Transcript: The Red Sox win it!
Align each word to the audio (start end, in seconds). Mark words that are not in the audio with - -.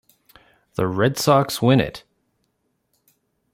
The 0.77 0.87
Red 0.87 1.19
Sox 1.19 1.61
win 1.61 1.79
it! 1.79 2.03